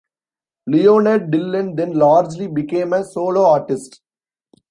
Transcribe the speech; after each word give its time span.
Leonard 0.65 1.29
Dillon 1.29 1.75
then 1.75 1.93
largely 1.93 2.47
became 2.47 2.91
a 2.91 3.03
solo 3.05 3.43
artist. 3.45 4.01